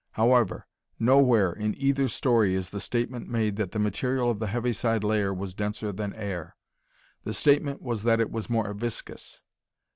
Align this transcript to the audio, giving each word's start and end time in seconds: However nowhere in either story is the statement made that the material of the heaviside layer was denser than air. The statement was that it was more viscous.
However 0.13 0.65
nowhere 0.97 1.53
in 1.53 1.77
either 1.77 2.07
story 2.07 2.55
is 2.55 2.71
the 2.71 2.79
statement 2.79 3.29
made 3.29 3.55
that 3.57 3.71
the 3.71 3.77
material 3.77 4.31
of 4.31 4.39
the 4.39 4.47
heaviside 4.47 5.03
layer 5.03 5.31
was 5.31 5.53
denser 5.53 5.91
than 5.91 6.13
air. 6.15 6.55
The 7.23 7.35
statement 7.35 7.83
was 7.83 8.01
that 8.01 8.19
it 8.19 8.31
was 8.31 8.49
more 8.49 8.73
viscous. 8.73 9.41